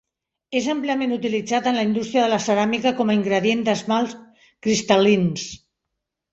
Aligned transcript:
És 0.59 0.69
àmpliament 0.73 1.13
utilitzat 1.17 1.69
en 1.73 1.77
la 1.81 1.83
indústria 1.89 2.25
de 2.25 2.31
la 2.33 2.41
ceràmica 2.47 2.95
com 3.03 3.13
a 3.15 3.19
ingredient 3.21 3.63
d'esmalts 3.69 4.19
cristal·lins. 4.67 5.49